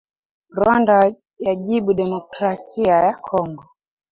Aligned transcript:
Rwanda 0.57 0.95
yajibu 1.45 1.89
Demokrasia 1.99 2.95
ya 3.05 3.13
Kongo 3.25 3.63